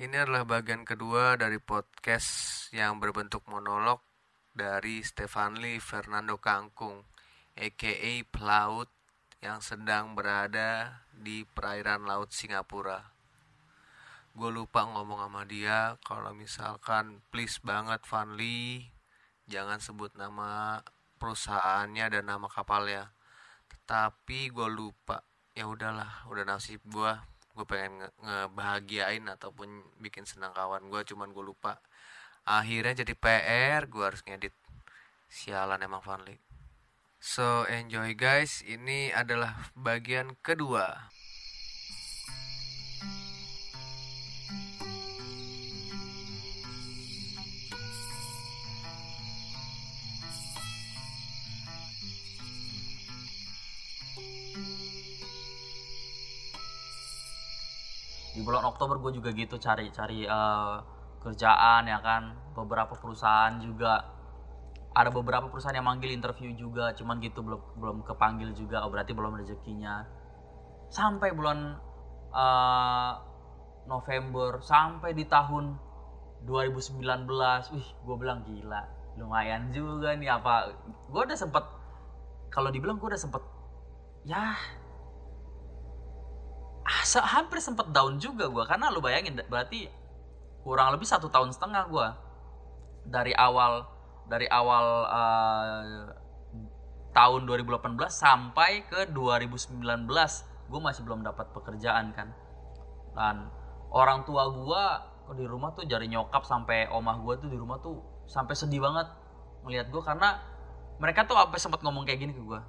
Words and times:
Ini 0.00 0.24
adalah 0.24 0.48
bagian 0.48 0.88
kedua 0.88 1.36
dari 1.36 1.60
podcast 1.60 2.64
yang 2.72 2.96
berbentuk 2.96 3.44
monolog 3.44 4.00
dari 4.56 5.04
Stefanli 5.04 5.76
Fernando 5.84 6.40
Kangkung, 6.40 7.04
aka 7.52 8.24
Pelaut, 8.24 8.88
yang 9.44 9.60
sedang 9.60 10.16
berada 10.16 11.04
di 11.12 11.44
perairan 11.44 12.08
laut 12.08 12.32
Singapura. 12.32 13.04
Gue 14.32 14.48
lupa 14.48 14.88
ngomong 14.88 15.28
sama 15.28 15.44
dia 15.44 16.00
kalau 16.08 16.32
misalkan 16.32 17.20
please 17.28 17.60
banget 17.60 18.00
Vanli, 18.08 18.88
jangan 19.44 19.76
sebut 19.76 20.16
nama 20.16 20.80
perusahaannya 21.20 22.08
dan 22.08 22.32
nama 22.32 22.48
kapalnya. 22.48 23.12
Tetapi 23.68 24.56
gue 24.56 24.68
lupa, 24.72 25.20
ya 25.52 25.68
udahlah, 25.68 26.24
udah 26.32 26.48
nasib 26.48 26.80
gue 26.88 27.31
gue 27.52 27.66
pengen 27.68 28.00
nge 28.00 28.08
ngebahagiain 28.24 29.24
ataupun 29.28 29.68
bikin 30.00 30.24
senang 30.24 30.52
kawan 30.56 30.88
gue 30.88 31.00
cuman 31.12 31.30
gue 31.30 31.44
lupa. 31.44 31.80
Akhirnya 32.48 33.04
jadi 33.04 33.14
PR 33.14 33.82
gue 33.86 34.04
harus 34.04 34.24
ngedit. 34.26 34.54
Sialan 35.28 35.80
emang 35.80 36.04
Vanli 36.04 36.52
so 37.22 37.62
enjoy 37.70 38.18
guys. 38.18 38.66
Ini 38.66 39.14
adalah 39.14 39.70
bagian 39.78 40.34
kedua 40.42 41.06
bulan 58.42 58.64
Oktober 58.68 58.98
gue 58.98 59.18
juga 59.22 59.30
gitu 59.32 59.56
cari 59.56 59.88
cari 59.94 60.26
uh, 60.26 60.78
kerjaan 61.22 61.88
ya 61.88 61.98
kan. 62.02 62.52
Beberapa 62.52 62.94
perusahaan 62.98 63.56
juga. 63.62 64.10
Ada 64.92 65.08
beberapa 65.08 65.48
perusahaan 65.48 65.72
yang 65.72 65.88
manggil 65.88 66.12
interview 66.12 66.52
juga 66.52 66.92
cuman 66.92 67.16
gitu 67.24 67.40
belum 67.40 67.80
belum 67.80 67.98
kepanggil 68.04 68.52
juga. 68.52 68.84
Oh 68.84 68.92
berarti 68.92 69.16
belum 69.16 69.40
rezekinya. 69.40 70.04
Sampai 70.92 71.32
bulan 71.32 71.80
uh, 72.28 73.12
November 73.88 74.60
sampai 74.60 75.16
di 75.16 75.24
tahun 75.24 75.80
2019 76.44 77.00
wih 77.72 77.86
gue 78.04 78.16
bilang 78.20 78.44
gila. 78.44 78.82
Lumayan 79.16 79.72
juga 79.72 80.12
nih 80.12 80.28
apa 80.28 80.72
gue 81.08 81.22
udah 81.24 81.38
sempet 81.38 81.64
kalau 82.52 82.68
dibilang 82.68 83.00
gue 83.00 83.08
udah 83.08 83.20
sempet 83.20 83.40
ya 84.28 84.52
hampir 87.24 87.58
sempet 87.58 87.90
down 87.90 88.20
juga 88.20 88.46
gue 88.48 88.64
karena 88.68 88.92
lu 88.92 89.00
bayangin 89.02 89.38
berarti 89.48 89.88
kurang 90.62 90.94
lebih 90.94 91.08
satu 91.08 91.26
tahun 91.26 91.50
setengah 91.50 91.84
gue 91.90 92.08
dari 93.10 93.34
awal 93.34 93.86
dari 94.30 94.46
awal 94.46 94.86
uh, 95.10 96.14
tahun 97.12 97.44
2018 97.44 97.92
sampai 98.08 98.86
ke 98.88 99.10
2019 99.12 99.84
gue 100.72 100.80
masih 100.80 101.02
belum 101.04 101.20
dapat 101.20 101.52
pekerjaan 101.52 102.16
kan. 102.16 102.32
Dan 103.12 103.52
orang 103.92 104.24
tua 104.24 104.48
gue 104.48 104.84
di 105.36 105.44
rumah 105.44 105.76
tuh 105.76 105.84
dari 105.84 106.08
nyokap 106.08 106.44
sampai 106.48 106.88
omah 106.88 107.20
gue 107.20 107.34
tuh 107.44 107.48
di 107.52 107.58
rumah 107.60 107.76
tuh 107.84 108.00
sampai 108.24 108.56
sedih 108.56 108.80
banget 108.80 109.08
melihat 109.64 109.92
gue 109.92 110.02
karena 110.02 110.40
mereka 110.96 111.24
tuh 111.28 111.36
apa 111.36 111.56
sempat 111.60 111.80
ngomong 111.84 112.04
kayak 112.04 112.20
gini 112.20 112.32
ke 112.32 112.42
gue 112.42 112.60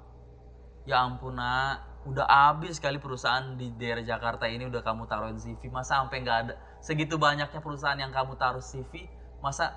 ya 0.88 1.04
ampun 1.04 1.36
nak 1.36 1.93
udah 2.04 2.28
habis 2.28 2.76
sekali 2.76 3.00
perusahaan 3.00 3.56
di 3.56 3.72
daerah 3.80 4.04
Jakarta 4.04 4.44
ini 4.44 4.68
udah 4.68 4.84
kamu 4.84 5.08
taruhin 5.08 5.40
CV 5.40 5.72
masa 5.72 6.04
sampai 6.04 6.20
nggak 6.20 6.38
ada 6.44 6.54
segitu 6.84 7.16
banyaknya 7.16 7.64
perusahaan 7.64 7.96
yang 7.96 8.12
kamu 8.12 8.36
taruh 8.36 8.60
CV 8.60 9.08
masa 9.40 9.72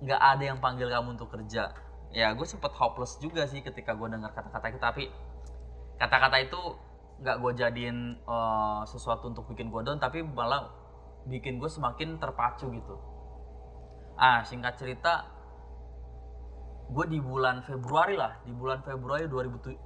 nggak 0.00 0.20
ada 0.20 0.44
yang 0.44 0.58
panggil 0.60 0.88
kamu 0.88 1.20
untuk 1.20 1.28
kerja? 1.32 1.76
Ya 2.16 2.32
gue 2.32 2.46
sempet 2.48 2.72
hopeless 2.80 3.20
juga 3.20 3.44
sih 3.44 3.60
ketika 3.60 3.92
gue 3.92 4.08
dengar 4.08 4.32
kata-kata 4.32 4.72
itu 4.72 4.80
tapi 4.80 5.04
kata-kata 6.00 6.36
itu 6.40 6.60
nggak 7.20 7.36
gue 7.44 7.52
jadiin 7.60 8.24
uh, 8.24 8.80
sesuatu 8.88 9.28
untuk 9.28 9.44
bikin 9.52 9.68
gue 9.68 9.80
down 9.84 10.00
tapi 10.00 10.24
malah 10.24 10.72
bikin 11.28 11.60
gue 11.60 11.68
semakin 11.68 12.16
terpacu 12.16 12.72
gitu. 12.72 12.96
Ah 14.16 14.40
singkat 14.48 14.80
cerita 14.80 15.28
gue 16.88 17.04
di 17.04 17.20
bulan 17.20 17.60
Februari 17.68 18.16
lah 18.16 18.40
di 18.48 18.52
bulan 18.56 18.80
Februari 18.80 19.28
2019 19.28 19.84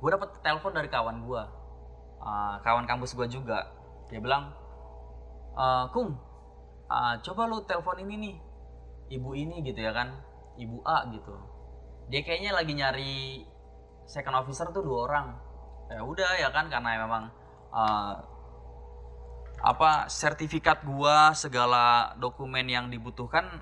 gue 0.00 0.08
dapet 0.08 0.28
telepon 0.40 0.72
dari 0.72 0.88
kawan 0.88 1.28
gue 1.28 1.42
uh, 2.20 2.54
kawan 2.62 2.84
kampus 2.84 3.16
gue 3.16 3.26
juga. 3.26 3.72
Dia 4.12 4.20
bilang 4.20 4.52
uh, 5.56 5.88
kung 5.90 6.16
uh, 6.86 7.14
coba 7.24 7.48
lu 7.48 7.64
telepon 7.64 7.98
ini 8.04 8.14
nih 8.16 8.36
ibu 9.18 9.30
ini 9.34 9.64
gitu 9.64 9.80
ya 9.80 9.92
kan. 9.96 10.20
Ibu 10.60 10.84
A 10.84 11.08
gitu. 11.08 11.34
Dia 12.12 12.20
kayaknya 12.20 12.52
lagi 12.52 12.72
nyari 12.76 13.14
second 14.04 14.36
officer 14.44 14.68
tuh 14.70 14.84
dua 14.84 15.08
orang. 15.08 15.26
Ya 15.90 16.04
udah 16.04 16.30
ya 16.38 16.48
kan 16.52 16.68
karena 16.68 17.00
memang 17.00 17.24
uh, 17.72 18.14
apa 19.60 20.08
sertifikat 20.08 20.84
gua 20.84 21.36
segala 21.36 22.16
dokumen 22.16 22.64
yang 22.64 22.88
dibutuhkan 22.88 23.60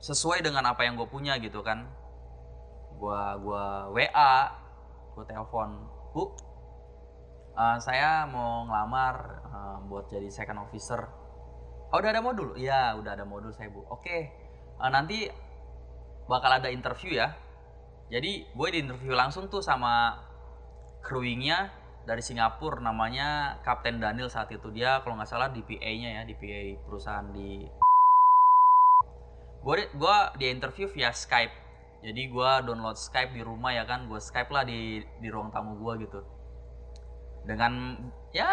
sesuai 0.00 0.40
dengan 0.40 0.64
apa 0.64 0.88
yang 0.88 0.96
gue 0.96 1.08
punya 1.08 1.36
gitu 1.40 1.60
kan. 1.64 1.88
Gua 3.00 3.36
gua 3.40 3.88
WA 3.92 4.59
gue 5.20 5.28
telepon 5.28 5.76
bu 6.16 6.32
uh, 7.52 7.76
saya 7.76 8.24
mau 8.24 8.64
ngelamar 8.64 9.44
uh, 9.52 9.78
buat 9.84 10.08
jadi 10.08 10.32
second 10.32 10.64
officer. 10.64 11.04
Oh 11.92 12.00
udah 12.00 12.10
ada 12.16 12.24
modul? 12.24 12.56
Iya 12.56 12.96
udah 12.96 13.12
ada 13.12 13.28
modul 13.28 13.52
saya 13.52 13.68
bu. 13.68 13.84
Oke 13.92 14.32
uh, 14.80 14.88
nanti 14.88 15.28
bakal 16.24 16.56
ada 16.56 16.72
interview 16.72 17.20
ya. 17.20 17.36
Jadi 18.08 18.48
gue 18.48 18.68
di 18.72 18.78
interview 18.80 19.12
langsung 19.12 19.52
tuh 19.52 19.60
sama 19.60 20.16
crewingnya 21.04 21.68
dari 22.08 22.24
Singapura 22.24 22.80
namanya 22.80 23.60
Kapten 23.60 24.00
Daniel 24.00 24.32
saat 24.32 24.48
itu. 24.48 24.72
Dia 24.72 25.04
kalau 25.04 25.20
nggak 25.20 25.28
salah 25.28 25.52
di 25.52 25.60
PA-nya 25.60 26.16
ya 26.16 26.22
di 26.24 26.32
PA 26.32 26.80
perusahaan 26.80 27.28
di 27.28 27.68
gue 29.60 29.92
gue 29.92 30.16
di 30.40 30.48
interview 30.48 30.88
via 30.88 31.12
Skype 31.12 31.69
jadi 32.00 32.22
gue 32.32 32.50
download 32.64 32.96
Skype 32.96 33.36
di 33.36 33.44
rumah 33.44 33.76
ya 33.76 33.84
kan 33.84 34.08
gue 34.08 34.16
Skype 34.16 34.48
lah 34.48 34.64
di 34.64 35.04
di 35.20 35.28
ruang 35.28 35.52
tamu 35.52 35.76
gue 35.76 36.08
gitu. 36.08 36.20
Dengan 37.44 37.96
ya 38.32 38.48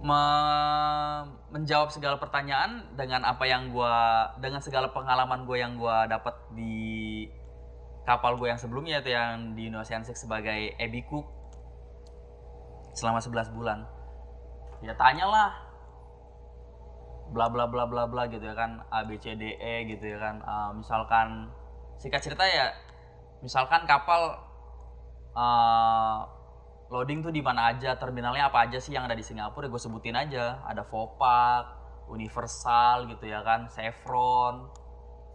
me, 0.00 0.20
menjawab 1.52 1.92
segala 1.92 2.16
pertanyaan 2.16 2.92
dengan 2.96 3.24
apa 3.28 3.44
yang 3.44 3.72
gue 3.72 3.96
dengan 4.40 4.60
segala 4.64 4.88
pengalaman 4.92 5.44
gue 5.44 5.56
yang 5.60 5.76
gue 5.76 5.96
dapat 6.08 6.34
di 6.56 6.76
kapal 8.04 8.36
gue 8.36 8.52
yang 8.52 8.60
sebelumnya 8.60 9.00
itu 9.00 9.12
yang 9.12 9.56
di 9.56 9.72
Six 9.84 10.28
sebagai 10.28 10.76
Abby 10.76 11.04
Cook 11.08 11.24
selama 12.96 13.20
11 13.20 13.56
bulan. 13.56 13.78
Ya 14.84 14.92
tanyalah 14.96 15.63
bla 17.32 17.48
bla 17.48 17.64
bla 17.70 17.88
bla 17.88 18.04
bla 18.04 18.28
gitu 18.28 18.44
ya 18.44 18.52
kan 18.52 18.84
A 18.92 19.06
B 19.08 19.16
C 19.16 19.32
D 19.38 19.56
E 19.56 19.88
gitu 19.88 20.04
ya 20.04 20.18
kan. 20.20 20.42
Uh, 20.44 20.70
misalkan 20.76 21.48
singkat 21.96 22.20
cerita 22.20 22.44
ya 22.44 22.74
misalkan 23.40 23.86
kapal 23.86 24.34
uh, 25.32 26.26
loading 26.92 27.24
tuh 27.24 27.32
di 27.32 27.40
mana 27.40 27.72
aja 27.72 27.96
terminalnya 27.96 28.52
apa 28.52 28.68
aja 28.68 28.76
sih 28.76 28.92
yang 28.92 29.08
ada 29.08 29.16
di 29.16 29.24
Singapura 29.24 29.66
ya 29.66 29.72
gue 29.72 29.80
sebutin 29.80 30.16
aja. 30.18 30.60
Ada 30.68 30.84
Vopak 30.84 31.64
Universal 32.12 33.08
gitu 33.08 33.24
ya 33.24 33.40
kan 33.40 33.66
Chevron 33.72 34.68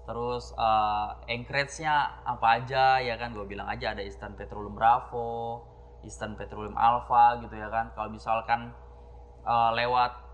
terus 0.06 0.54
uh, 0.58 1.18
Anchorage-nya 1.30 2.26
apa 2.26 2.62
aja 2.62 3.02
ya 3.02 3.18
kan. 3.18 3.34
Gue 3.34 3.50
bilang 3.50 3.66
aja 3.66 3.98
ada 3.98 4.06
Eastern 4.06 4.38
Petroleum 4.38 4.78
Bravo 4.78 5.66
Eastern 6.06 6.38
Petroleum 6.40 6.78
Alpha 6.78 7.42
gitu 7.44 7.58
ya 7.58 7.68
kan. 7.68 7.92
Kalau 7.98 8.10
misalkan 8.14 8.72
uh, 9.44 9.74
lewat 9.76 10.29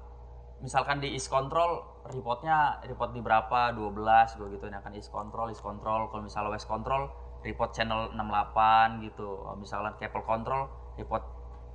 misalkan 0.65 0.97
di 0.97 1.13
is 1.13 1.29
control 1.29 1.85
reportnya 2.09 2.81
report 2.89 3.13
di 3.13 3.21
berapa? 3.21 3.69
12 3.77 4.41
gue 4.41 4.47
gitu 4.57 4.65
ini 4.65 4.81
akan 4.81 4.97
is 4.97 5.05
control 5.13 5.53
is 5.53 5.61
control. 5.61 6.09
Kalau 6.09 6.25
misalnya 6.25 6.49
west 6.49 6.65
control 6.65 7.13
report 7.45 7.77
channel 7.77 8.09
68 8.17 9.05
gitu. 9.05 9.45
Misalkan 9.61 9.93
cable 10.01 10.25
control 10.25 10.65
report 10.97 11.23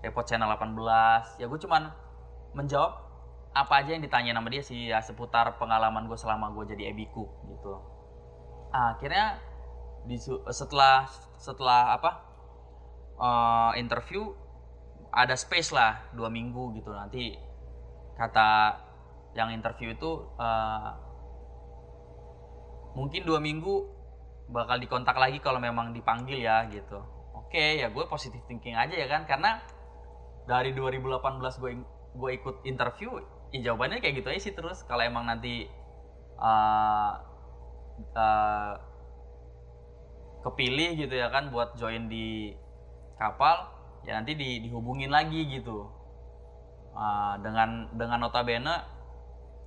report 0.03 0.27
channel 0.27 0.51
18 0.59 1.39
ya 1.39 1.47
gue 1.47 1.61
cuman 1.63 1.95
menjawab 2.59 2.93
apa 3.55 3.83
aja 3.83 3.95
yang 3.95 4.03
ditanya 4.03 4.35
nama 4.35 4.47
dia 4.51 4.63
sih 4.63 4.91
ya 4.91 4.99
seputar 4.99 5.55
pengalaman 5.59 6.11
gue 6.11 6.19
selama 6.19 6.51
gue 6.51 6.75
jadi 6.75 6.91
ebiku 6.91 7.31
gitu. 7.47 7.79
Nah, 8.75 8.99
akhirnya 8.99 9.39
di 10.07 10.19
setelah 10.51 11.07
setelah 11.39 11.95
apa 11.95 12.11
uh, 13.19 13.73
interview 13.79 14.35
ada 15.11 15.35
space 15.35 15.75
lah 15.75 16.11
dua 16.15 16.31
minggu 16.31 16.75
gitu. 16.79 16.91
Nanti 16.95 17.50
kata 18.21 18.77
yang 19.33 19.49
interview 19.57 19.97
itu 19.97 20.29
uh, 20.37 20.93
mungkin 22.93 23.25
dua 23.25 23.41
minggu 23.41 23.89
bakal 24.53 24.77
dikontak 24.77 25.17
lagi 25.17 25.41
kalau 25.41 25.57
memang 25.57 25.97
dipanggil 25.97 26.37
ya 26.37 26.69
gitu. 26.69 27.01
Oke 27.33 27.81
ya 27.81 27.89
gue 27.89 28.05
positif 28.05 28.45
thinking 28.45 28.77
aja 28.77 28.93
ya 28.93 29.09
kan 29.09 29.25
karena 29.25 29.65
dari 30.45 30.77
2018 30.77 31.63
gue 31.63 31.73
gue 32.11 32.31
ikut 32.37 32.57
interview 32.67 33.23
ya 33.55 33.73
jawabannya 33.73 34.05
kayak 34.05 34.21
gitu 34.21 34.29
aja 34.29 34.41
sih 34.43 34.55
terus. 34.55 34.85
Kalau 34.85 35.01
emang 35.01 35.25
nanti 35.25 35.71
uh, 36.37 37.13
uh, 38.13 38.75
kepilih 40.45 40.99
gitu 40.99 41.15
ya 41.15 41.33
kan 41.33 41.49
buat 41.49 41.79
join 41.79 42.11
di 42.11 42.53
kapal 43.17 43.71
ya 44.09 44.17
nanti 44.17 44.33
di, 44.33 44.65
dihubungin 44.65 45.13
lagi 45.13 45.45
gitu 45.47 46.00
uh, 46.95 47.35
dengan 47.41 47.91
dengan 47.95 48.19
notabene 48.27 48.75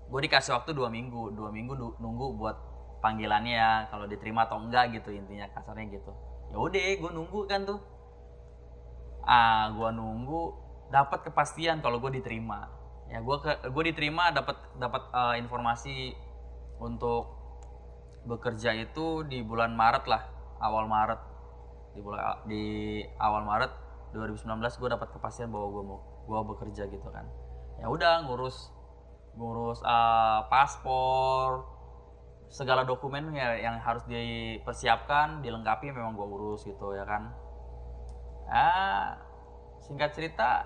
gue 0.10 0.20
dikasih 0.30 0.54
waktu 0.54 0.76
dua 0.76 0.92
minggu. 0.92 1.34
Dua 1.34 1.50
minggu 1.50 1.74
nunggu 2.00 2.28
buat 2.38 2.58
panggilannya 3.04 3.56
ya 3.56 3.72
kalau 3.92 4.08
diterima 4.08 4.48
atau 4.48 4.64
enggak 4.64 4.96
gitu 4.96 5.12
intinya 5.12 5.48
kasarnya 5.52 5.92
gitu. 5.92 6.12
Ya 6.52 6.58
udah 6.60 6.88
gue 7.00 7.12
nunggu 7.12 7.40
kan 7.50 7.66
tuh. 7.68 7.80
Ah 9.24 9.72
gue 9.72 9.90
nunggu 9.92 10.42
dapat 10.92 11.28
kepastian 11.28 11.82
kalau 11.82 12.00
gue 12.00 12.20
diterima. 12.20 12.70
Ya 13.10 13.20
gue 13.20 13.36
gue 13.68 13.84
diterima 13.92 14.32
dapat 14.32 14.56
dapat 14.80 15.04
uh, 15.12 15.36
informasi 15.36 16.16
untuk 16.80 17.42
bekerja 18.24 18.72
itu 18.72 19.28
di 19.28 19.44
bulan 19.44 19.76
Maret 19.76 20.06
lah 20.08 20.24
awal 20.62 20.88
Maret. 20.88 21.22
Di 21.94 22.00
bulan 22.02 22.46
di 22.48 22.64
awal 23.18 23.44
Maret 23.46 23.72
2019 24.14 24.46
gue 24.62 24.90
dapat 24.94 25.10
kepastian 25.10 25.50
bahwa 25.50 25.68
gue 25.74 25.84
mau 25.84 26.00
gue 26.24 26.40
bekerja 26.56 26.88
gitu 26.88 27.08
kan. 27.12 27.28
Ya 27.80 27.92
udah 27.92 28.24
ngurus 28.28 28.72
ngurus 29.34 29.82
uh, 29.82 30.46
paspor 30.48 31.66
segala 32.54 32.86
dokumen 32.86 33.34
ya 33.34 33.58
yang 33.58 33.82
harus 33.82 34.06
dipersiapkan 34.06 35.42
dilengkapi 35.42 35.90
memang 35.90 36.14
gue 36.14 36.28
urus 36.28 36.70
gitu 36.70 36.94
ya 36.94 37.02
kan. 37.04 37.34
Ah 38.48 39.18
singkat 39.84 40.16
cerita 40.16 40.64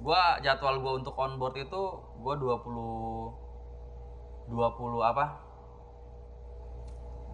gue 0.00 0.22
jadwal 0.40 0.80
gue 0.80 0.92
untuk 1.04 1.12
on 1.20 1.36
board 1.36 1.60
itu 1.60 1.82
gue 2.24 2.34
20 2.40 4.48
20 4.50 4.56
apa? 5.04 5.26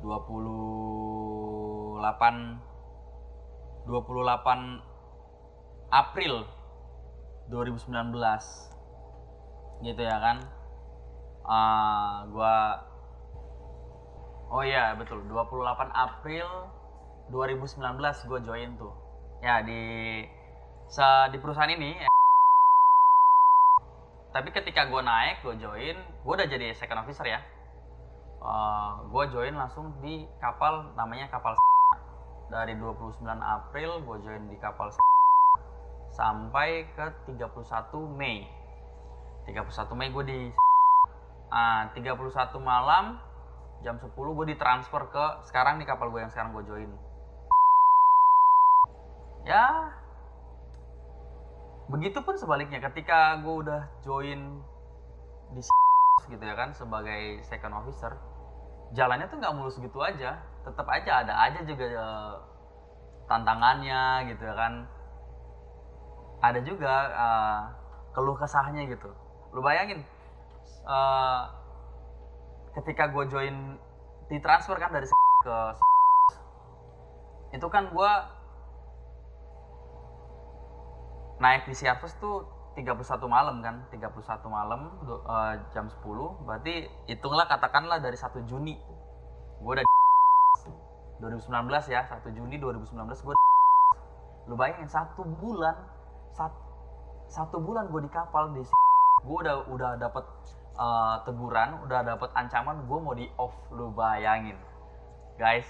28 0.03 2.67
28 3.87 5.95
April 5.95 6.43
2019 7.49 8.15
gitu 9.87 10.03
ya 10.03 10.17
kan? 10.19 10.37
Uh, 11.47 12.27
gua 12.35 12.83
oh 14.51 14.63
iya 14.63 14.95
betul. 14.99 15.23
28 15.31 15.91
April 15.95 16.47
2019 17.31 18.31
gue 18.31 18.41
join 18.47 18.71
tuh. 18.79 18.95
Ya 19.43 19.63
di 19.63 19.83
di 21.31 21.39
perusahaan 21.39 21.71
ini. 21.71 22.07
Tapi 24.31 24.49
ketika 24.53 24.87
gue 24.87 25.01
naik 25.01 25.41
gue 25.43 25.55
join 25.59 25.97
gue 25.97 26.35
udah 26.35 26.49
jadi 26.49 26.75
second 26.77 27.03
officer 27.07 27.27
ya. 27.27 27.41
Uh, 28.37 28.47
eh, 28.47 28.93
gue 29.11 29.25
join 29.33 29.55
langsung 29.57 29.97
di 30.05 30.29
kapal 30.39 30.93
namanya 30.95 31.27
kapal 31.33 31.57
dari 32.47 32.79
29 32.79 33.27
April 33.27 34.07
gue 34.07 34.17
join 34.23 34.45
di 34.47 34.57
kapal 34.63 34.93
sampai 36.17 36.89
ke 36.97 37.07
31 37.29 38.17
Mei 38.17 38.49
31 39.45 39.93
Mei 40.01 40.09
gue 40.09 40.25
di 40.25 40.41
uh, 41.53 41.85
31 41.93 42.57
malam 42.65 43.21
jam 43.85 44.01
10 44.01 44.09
gue 44.17 44.47
ditransfer 44.57 45.03
ke 45.13 45.25
sekarang 45.53 45.77
di 45.77 45.85
kapal 45.85 46.09
gue 46.09 46.25
yang 46.25 46.33
sekarang 46.33 46.57
gue 46.57 46.65
join 46.65 46.91
ya 49.45 49.93
Begitupun 51.87 52.35
sebaliknya 52.35 52.83
ketika 52.83 53.39
gue 53.39 53.55
udah 53.63 53.83
join 54.03 54.59
di 55.55 55.63
gitu 56.33 56.43
ya 56.43 56.55
kan 56.59 56.75
sebagai 56.75 57.47
second 57.47 57.79
officer, 57.79 58.19
jalannya 58.91 59.31
tuh 59.31 59.39
nggak 59.39 59.55
mulus 59.55 59.79
gitu 59.79 60.03
aja. 60.03 60.43
Tetap 60.67 60.87
aja 60.91 61.23
ada 61.23 61.35
aja 61.47 61.63
juga 61.63 61.87
uh, 61.95 62.35
tantangannya 63.31 64.35
gitu 64.35 64.43
ya 64.43 64.55
kan. 64.59 64.91
Ada 66.47 66.61
juga 66.63 66.95
uh, 67.11 67.61
keluh 68.15 68.39
kesahnya 68.39 68.87
gitu. 68.87 69.11
Lu 69.51 69.59
bayangin 69.59 70.07
uh, 70.87 71.51
ketika 72.79 73.11
gue 73.11 73.25
join 73.27 73.81
di 74.31 74.39
transfer 74.39 74.79
kan 74.79 74.95
dari 74.95 75.07
ke 75.43 75.59
itu 77.55 77.67
kan 77.71 77.89
gue 77.89 78.11
naik 81.41 81.69
di 81.69 81.75
Siarpus 81.77 82.17
tuh 82.19 82.45
31 82.77 83.01
malam 83.31 83.65
kan 83.65 83.89
31 83.89 84.13
malam 84.53 85.01
uh, 85.09 85.55
jam 85.73 85.89
10 85.89 86.45
berarti 86.45 86.91
hitunglah 87.09 87.49
katakanlah 87.49 88.03
dari 88.03 88.19
1 88.19 88.45
Juni 88.45 88.77
gue 89.63 89.73
udah 89.73 89.85
2019 91.23 91.49
ya 91.89 92.05
1 92.05 92.37
Juni 92.37 92.61
2019 92.61 93.25
gue 93.25 93.35
lu 94.47 94.55
bayangin 94.55 94.91
satu 94.91 95.25
bulan 95.25 95.75
sat, 96.37 96.53
satu 97.33 97.57
bulan 97.65 97.89
gue 97.89 98.05
di 98.05 98.13
kapal 98.13 98.53
di 98.53 98.61
gue 99.25 99.37
udah 99.41 99.73
udah 99.73 99.97
dapat 99.97 100.25
uh, 100.77 101.25
teguran 101.25 101.81
udah 101.89 102.05
dapat 102.05 102.29
ancaman 102.37 102.85
gue 102.85 102.99
mau 103.01 103.17
di 103.17 103.27
off 103.41 103.57
lu 103.73 103.89
bayangin. 103.97 104.61
Guys 105.41 105.65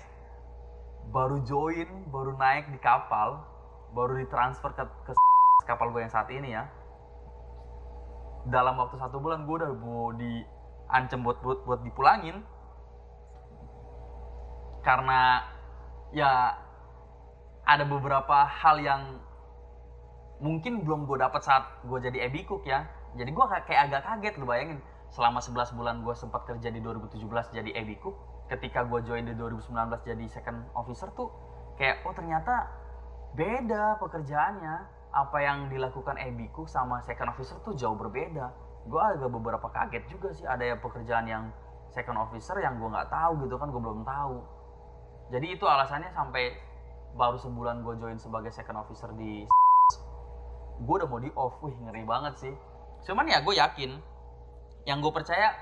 baru 1.15 1.39
join 1.47 1.87
baru 2.11 2.35
naik 2.35 2.75
di 2.75 2.83
kapal 2.83 3.47
baru 3.95 4.19
ditransfer 4.19 4.75
ke, 4.75 4.83
ke 5.07 5.13
kapal 5.71 5.95
gue 5.95 6.03
yang 6.03 6.11
saat 6.11 6.27
ini 6.35 6.51
ya. 6.59 6.67
Dalam 8.51 8.75
waktu 8.75 8.99
satu 8.99 9.23
bulan 9.23 9.47
gue 9.47 9.57
udah 9.63 9.71
mau 9.79 10.11
diancam 10.19 11.23
buat 11.23 11.39
buat 11.47 11.59
buat 11.63 11.81
dipulangin. 11.87 12.43
Karena 14.83 15.43
ya 16.11 16.59
ada 17.67 17.83
beberapa 17.87 18.47
hal 18.47 18.79
yang 18.83 19.03
mungkin 20.39 20.85
belum 20.85 21.09
gue 21.09 21.17
dapat 21.17 21.41
saat 21.41 21.65
gue 21.85 21.99
jadi 22.01 22.29
Ebi 22.29 22.45
Cook 22.45 22.69
ya. 22.69 22.85
Jadi 23.17 23.31
gue 23.33 23.45
kayak 23.49 23.81
agak 23.89 24.03
kaget 24.05 24.35
lu 24.37 24.47
bayangin. 24.49 24.81
Selama 25.09 25.41
11 25.41 25.79
bulan 25.79 25.97
gue 26.03 26.15
sempat 26.19 26.45
kerja 26.45 26.69
di 26.69 26.83
2017 26.83 27.57
jadi 27.57 27.71
Ebi 27.73 27.97
Cook 28.03 28.17
ketika 28.53 28.85
gue 28.85 29.01
join 29.03 29.25
di 29.27 29.35
2019 29.35 29.73
jadi 30.07 30.25
second 30.31 30.71
officer 30.77 31.11
tuh 31.15 31.31
kayak 31.81 32.07
oh 32.07 32.15
ternyata 32.15 32.69
beda 33.35 33.97
pekerjaannya. 34.03 34.97
Apa 35.17 35.41
yang 35.41 35.73
dilakukan 35.73 36.21
Ebiku 36.21 36.69
sama 36.69 37.01
second 37.01 37.33
officer 37.33 37.57
tuh 37.65 37.73
jauh 37.73 37.97
berbeda. 37.97 38.53
Gue 38.85 39.01
agak 39.01 39.33
beberapa 39.33 39.65
kaget 39.73 40.05
juga 40.13 40.29
sih 40.37 40.45
ada 40.45 40.61
ya 40.61 40.77
pekerjaan 40.77 41.25
yang 41.25 41.49
second 41.89 42.21
officer 42.21 42.61
yang 42.61 42.77
gue 42.77 42.85
nggak 42.85 43.09
tahu 43.09 43.49
gitu 43.49 43.57
kan 43.57 43.73
gue 43.73 43.81
belum 43.81 44.05
tahu. 44.05 44.37
Jadi 45.33 45.57
itu 45.57 45.65
alasannya 45.65 46.13
sampai 46.13 46.61
baru 47.17 47.41
sebulan 47.41 47.81
gue 47.81 47.97
join 47.97 48.21
sebagai 48.21 48.53
second 48.53 48.77
officer 48.85 49.09
di 49.17 49.49
gue 50.77 50.95
udah 51.01 51.09
mau 51.09 51.21
di 51.21 51.31
off 51.33 51.57
wih 51.65 51.75
ngeri 51.87 52.05
banget 52.05 52.35
sih. 52.41 52.55
Cuman 53.09 53.29
ya 53.29 53.41
gue 53.41 53.55
yakin 53.57 53.91
yang 54.87 54.99
gue 55.03 55.13
percaya 55.13 55.55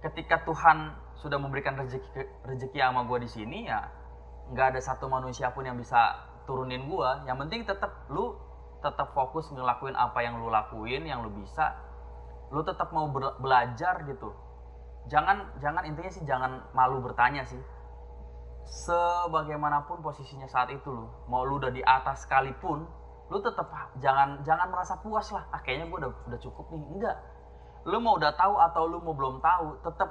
ketika 0.00 0.42
Tuhan 0.44 0.96
sudah 1.20 1.36
memberikan 1.36 1.76
rezeki 1.76 2.08
rezeki 2.48 2.78
sama 2.80 3.04
gue 3.04 3.18
di 3.24 3.28
sini 3.28 3.68
ya 3.68 4.00
nggak 4.50 4.66
ada 4.76 4.80
satu 4.82 5.06
manusia 5.06 5.54
pun 5.54 5.62
yang 5.62 5.78
bisa 5.78 6.30
turunin 6.44 6.90
gua. 6.90 7.22
Yang 7.24 7.46
penting 7.46 7.60
tetap 7.66 8.10
lu 8.10 8.34
tetap 8.82 9.14
fokus 9.14 9.46
ngelakuin 9.54 9.94
apa 9.94 10.18
yang 10.24 10.42
lu 10.42 10.50
lakuin 10.50 11.06
yang 11.06 11.22
lu 11.22 11.30
bisa. 11.30 11.78
Lu 12.50 12.66
tetap 12.66 12.90
mau 12.90 13.06
belajar 13.38 14.02
gitu. 14.02 14.34
Jangan 15.06 15.62
jangan 15.62 15.86
intinya 15.86 16.10
sih 16.10 16.24
jangan 16.26 16.66
malu 16.74 16.98
bertanya 16.98 17.46
sih. 17.46 17.62
Sebagaimanapun 18.66 20.02
posisinya 20.02 20.50
saat 20.50 20.70
itu 20.74 20.90
lu 20.90 21.06
mau 21.30 21.46
lu 21.46 21.62
udah 21.62 21.70
di 21.70 21.82
atas 21.82 22.26
sekalipun 22.26 22.86
lu 23.30 23.38
tetap 23.38 23.70
jangan 24.02 24.42
jangan 24.42 24.66
merasa 24.68 24.98
puas 24.98 25.30
lah. 25.30 25.46
Ah 25.54 25.62
kayaknya 25.62 25.86
gua 25.86 25.98
udah 26.06 26.12
udah 26.26 26.40
cukup 26.42 26.66
nih. 26.74 26.82
Enggak. 26.98 27.16
Lu 27.86 27.96
mau 28.02 28.18
udah 28.18 28.34
tahu 28.34 28.54
atau 28.58 28.82
lu 28.90 28.98
mau 29.00 29.14
belum 29.14 29.38
tahu 29.38 29.78
tetap 29.86 30.10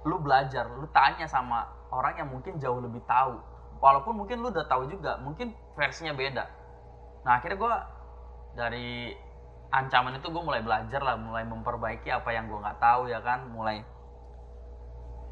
lu 0.00 0.16
belajar 0.16 0.64
lu 0.64 0.88
tanya 0.96 1.28
sama 1.28 1.68
orang 1.92 2.16
yang 2.18 2.28
mungkin 2.28 2.58
jauh 2.58 2.82
lebih 2.82 3.00
tahu. 3.06 3.38
Walaupun 3.80 4.18
mungkin 4.18 4.42
lu 4.42 4.50
udah 4.50 4.66
tahu 4.66 4.90
juga 4.90 5.16
mungkin 5.22 5.54
versinya 5.78 6.12
beda. 6.12 6.44
Nah 7.24 7.38
akhirnya 7.38 7.56
gue 7.56 7.74
dari 8.58 9.14
ancaman 9.70 10.18
itu 10.18 10.26
gue 10.26 10.42
mulai 10.42 10.66
belajar 10.66 10.98
lah 10.98 11.14
mulai 11.14 11.46
memperbaiki 11.46 12.10
apa 12.10 12.34
yang 12.34 12.50
gue 12.50 12.58
nggak 12.58 12.80
tahu 12.82 13.06
ya 13.06 13.22
kan? 13.22 13.46
Mulai 13.54 13.86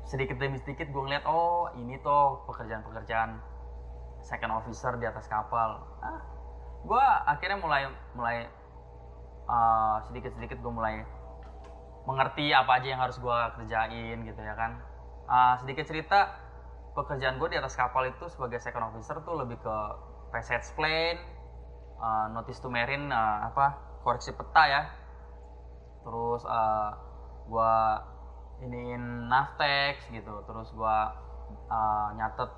sedikit 0.09 0.40
demi 0.40 0.57
sedikit 0.62 0.88
gue 0.88 1.02
ngeliat 1.04 1.26
oh 1.28 1.68
ini 1.76 2.00
tuh 2.00 2.47
pekerjaan-pekerjaan 2.49 3.57
second 4.22 4.52
officer 4.52 4.96
di 4.98 5.06
atas 5.06 5.26
kapal. 5.26 5.82
Ah 6.02 6.38
gue 6.84 7.04
akhirnya 7.26 7.58
mulai 7.58 7.82
mulai 8.14 8.46
uh, 9.50 9.98
sedikit-sedikit 10.06 10.62
gue 10.62 10.72
mulai 10.72 11.02
mengerti 12.06 12.54
apa 12.54 12.78
aja 12.78 12.88
yang 12.94 13.02
harus 13.02 13.18
gue 13.18 13.38
kerjain 13.58 14.18
gitu 14.25 14.40
ya 14.40 14.54
kan. 14.54 14.80
Uh, 15.28 15.54
sedikit 15.60 15.84
cerita 15.84 16.38
pekerjaan 16.96 17.37
gue 17.37 17.52
di 17.52 17.58
atas 17.60 17.76
kapal 17.76 18.08
itu 18.08 18.25
sebagai 18.32 18.62
second 18.62 18.94
officer 18.94 19.20
tuh 19.20 19.37
lebih 19.37 19.60
ke 19.60 19.76
passage 20.32 20.72
plan, 20.72 21.20
uh, 22.00 22.32
notice 22.32 22.60
to 22.64 22.72
marine, 22.72 23.12
uh, 23.12 23.52
apa 23.52 23.76
koreksi 24.00 24.32
peta 24.32 24.64
ya. 24.64 24.82
Terus 26.00 26.42
uh, 26.48 26.90
gue 27.44 27.75
iniin 28.64 29.28
naftex 29.28 30.08
gitu. 30.08 30.32
Terus 30.48 30.72
gue 30.72 30.96
uh, 31.68 32.08
nyatet 32.16 32.48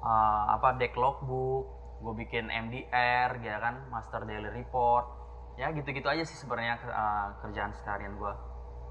uh, 0.00 0.56
apa 0.56 0.76
deck 0.80 0.96
logbook 0.96 1.78
gue 2.00 2.14
bikin 2.24 2.48
MDR 2.48 3.36
ya 3.44 3.56
kan 3.60 3.88
master 3.92 4.24
daily 4.24 4.48
report. 4.48 5.20
Ya 5.60 5.68
gitu-gitu 5.76 6.08
aja 6.08 6.24
sih 6.24 6.40
sebenarnya 6.40 6.80
uh, 6.88 7.36
kerjaan 7.44 7.76
sekalian 7.76 8.16
gue 8.16 8.32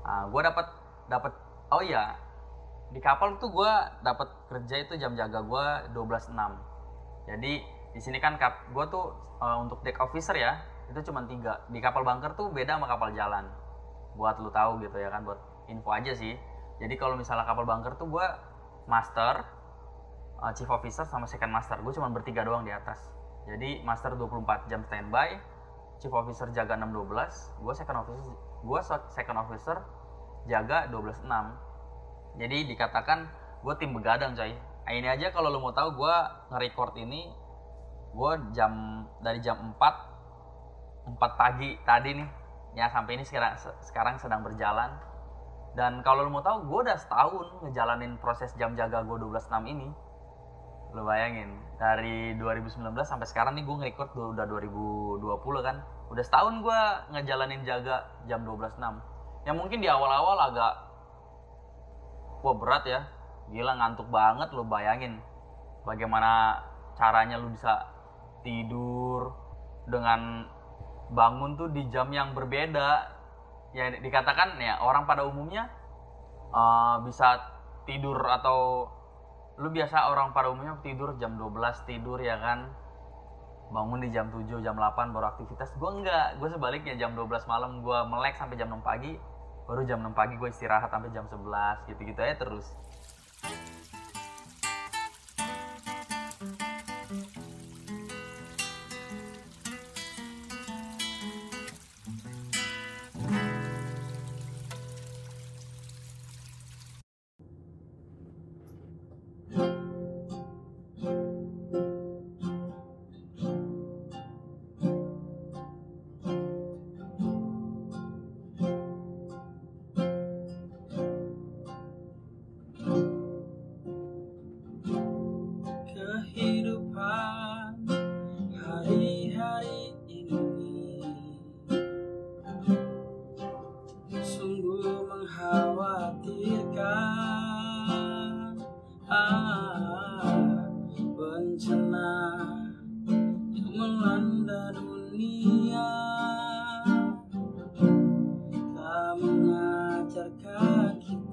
uh, 0.05 0.23
gue 0.29 0.41
dapat 0.43 0.67
dapat 1.09 1.33
oh 1.73 1.81
iya 1.81 2.13
di 2.93 3.01
kapal 3.01 3.37
tuh 3.41 3.49
gue 3.49 3.73
dapat 4.05 4.29
kerja 4.49 4.75
itu 4.81 4.93
jam 4.97 5.13
jaga 5.13 5.41
gue 5.41 5.65
12.6 5.97 6.37
jadi 7.29 7.53
di 7.89 8.01
sini 8.01 8.17
kan 8.21 8.37
kap 8.37 8.69
gue 8.69 8.85
tuh 8.89 9.13
uh, 9.41 9.57
untuk 9.61 9.81
deck 9.85 9.97
officer 10.01 10.33
ya 10.37 10.57
itu 10.89 11.05
cuma 11.05 11.21
tiga. 11.29 11.61
Di 11.69 11.77
kapal 11.77 12.01
bunker 12.01 12.33
tuh 12.33 12.49
beda 12.49 12.77
sama 12.77 12.89
kapal 12.89 13.13
jalan. 13.13 13.45
Buat 14.17 14.41
lu 14.41 14.49
tahu 14.49 14.81
gitu 14.81 14.97
ya 14.97 15.13
kan 15.13 15.21
buat 15.21 15.37
info 15.69 15.93
aja 15.93 16.17
sih. 16.17 16.33
Jadi 16.81 16.93
kalau 16.97 17.13
misalnya 17.13 17.45
kapal 17.45 17.69
bunker 17.69 17.93
tuh 18.01 18.09
gue 18.09 18.27
master 18.89 19.45
uh, 20.41 20.51
chief 20.55 20.67
officer 20.71 21.05
sama 21.05 21.27
second 21.27 21.51
master. 21.51 21.79
Gue 21.83 21.93
cuma 21.95 22.09
bertiga 22.11 22.43
doang 22.43 22.63
di 22.63 22.71
atas. 22.71 22.99
Jadi 23.47 23.83
master 23.83 24.15
24 24.15 24.69
jam 24.71 24.83
standby 24.87 25.39
chief 25.99 26.15
officer 26.15 26.47
jaga 26.55 26.79
612 26.79 27.59
gue 27.59 27.73
second 27.75 27.97
officer 27.99 28.31
gue 28.39 28.79
second 29.11 29.37
officer 29.43 29.77
jaga 30.47 30.87
126 30.87 31.27
jadi 32.39 32.57
dikatakan 32.71 33.27
gue 33.59 33.73
tim 33.75 33.91
begadang 33.91 34.31
coy. 34.31 34.55
Nah, 34.55 34.93
ini 34.95 35.07
aja 35.11 35.29
kalau 35.35 35.51
lo 35.51 35.59
mau 35.61 35.75
tahu 35.75 35.97
gue 35.99 36.15
nge-record 36.53 36.95
ini 36.97 37.29
gue 38.15 38.31
jam 38.55 39.05
dari 39.21 39.43
jam 39.43 39.75
4 39.75 41.19
4 41.19 41.19
pagi 41.19 41.75
tadi 41.83 42.15
nih. 42.15 42.29
Ya 42.77 42.87
sampai 42.87 43.17
ini 43.17 43.25
sekarang 43.25 43.57
sekarang 43.83 44.15
sedang 44.21 44.41
berjalan. 44.45 44.93
Dan 45.75 46.01
kalau 46.01 46.25
lo 46.25 46.31
mau 46.31 46.41
tahu 46.41 46.65
gue 46.65 46.79
udah 46.89 46.97
setahun 46.97 47.65
ngejalanin 47.67 48.17
proses 48.23 48.55
jam 48.57 48.73
jaga 48.73 49.03
gue 49.03 49.17
12.6 49.19 49.67
ini 49.67 49.89
lo 50.89 51.05
bayangin 51.05 51.53
dari 51.77 52.33
2019 52.35 52.81
sampai 53.05 53.27
sekarang 53.29 53.53
nih 53.53 53.63
gue 53.63 53.75
nge-record 53.77 54.11
udah 54.35 54.45
2020 54.49 55.21
kan. 55.61 55.77
Udah 56.09 56.23
setahun 56.25 56.65
gue 56.65 56.79
ngejalanin 57.13 57.61
jaga 57.61 58.09
jam 58.25 58.41
12.6 58.41 58.81
yang 59.47 59.55
mungkin 59.55 59.79
di 59.79 59.87
awal-awal 59.87 60.37
agak 60.51 60.73
wah 62.41 62.55
berat 62.57 62.83
ya. 62.89 63.01
Gila 63.49 63.77
ngantuk 63.77 64.09
banget 64.09 64.49
lo 64.53 64.65
bayangin. 64.65 65.21
Bagaimana 65.85 66.61
caranya 66.97 67.37
lo 67.37 67.49
bisa 67.49 67.85
tidur 68.41 69.33
dengan 69.89 70.45
bangun 71.09 71.57
tuh 71.57 71.69
di 71.69 71.85
jam 71.93 72.09
yang 72.09 72.33
berbeda. 72.33 73.17
Ya 73.77 73.93
dikatakan 73.93 74.57
ya 74.57 74.81
orang 74.81 75.05
pada 75.05 75.25
umumnya 75.29 75.69
uh, 76.53 77.01
bisa 77.05 77.37
tidur 77.85 78.17
atau 78.25 78.89
lu 79.59 79.69
biasa 79.69 80.09
orang 80.11 80.31
pada 80.31 80.47
umumnya 80.49 80.79
tidur 80.79 81.19
jam 81.19 81.35
12 81.35 81.87
tidur 81.87 82.19
ya 82.23 82.39
kan? 82.39 82.71
Bangun 83.69 84.01
di 84.01 84.09
jam 84.09 84.31
7 84.31 84.47
jam 84.65 84.73
8 84.73 85.13
baru 85.13 85.35
aktivitas. 85.35 85.75
Gue 85.77 86.01
enggak. 86.01 86.41
Gue 86.41 86.49
sebaliknya 86.49 86.95
jam 86.97 87.13
12 87.13 87.45
malam 87.45 87.83
gue 87.85 87.99
melek 88.07 88.39
sampai 88.39 88.57
jam 88.57 88.71
6 88.71 88.81
pagi 88.81 89.13
baru 89.69 89.85
jam 89.85 90.01
6 90.01 90.17
pagi 90.17 90.33
gue 90.33 90.49
istirahat 90.49 90.89
sampai 90.89 91.13
jam 91.13 91.29
11 91.29 91.45
gitu-gitu 91.93 92.17
aja 92.17 92.41
terus 92.41 92.65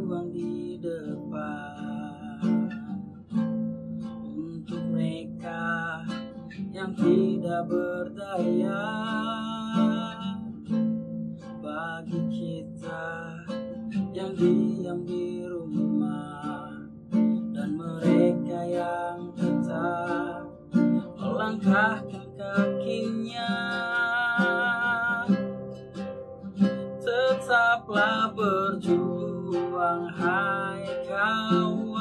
berjuang 28.37 30.12
hai 30.12 30.85
kawan. 31.09 31.97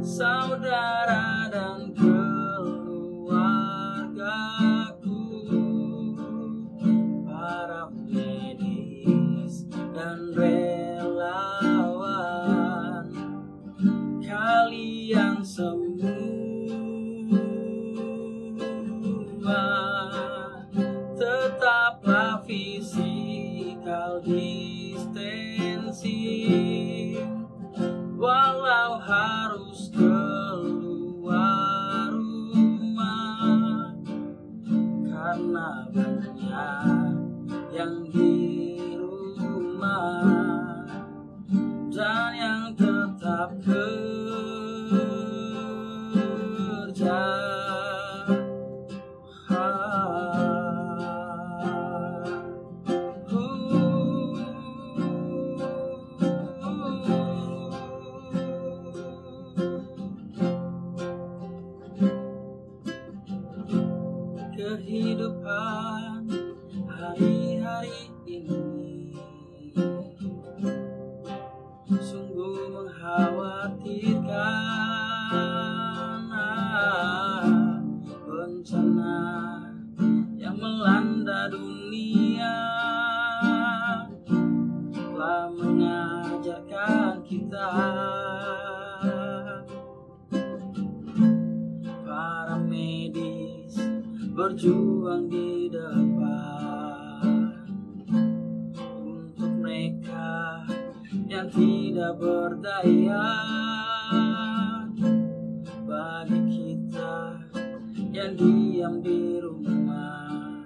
Saudara 0.00 1.31
kita 24.22 25.02
berjuang 94.32 95.28
di 95.28 95.68
depan 95.68 97.52
untuk 99.36 99.52
mereka 99.60 100.64
yang 101.28 101.52
tidak 101.52 102.16
berdaya 102.16 103.28
bagi 105.84 106.40
kita 106.48 107.44
yang 108.08 108.32
diam 108.32 109.04
di 109.04 109.36
rumah 109.36 110.64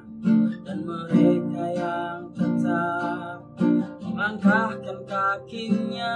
dan 0.63 0.87
mereka 0.87 1.65
yang 1.75 2.31
tetap 2.39 3.43
melangkahkan 3.99 4.99
kakinya. 5.11 6.15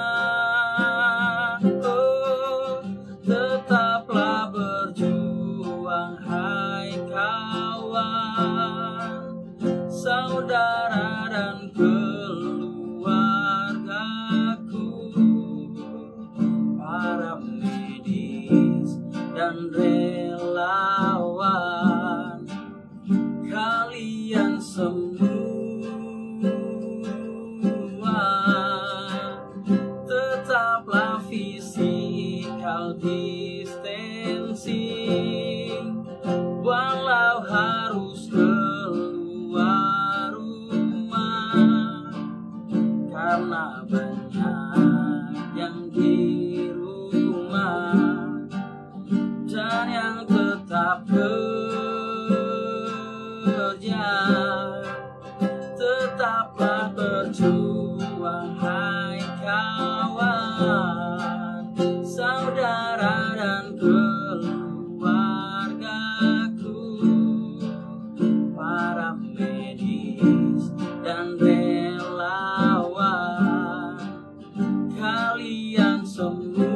Korean 75.51 76.07
song 76.07 76.70